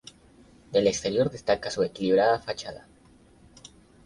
Del 0.71 0.87
exterior 0.87 1.29
destaca 1.29 1.69
su 1.69 1.83
equilibrada 1.83 2.39
fachada. 2.39 2.87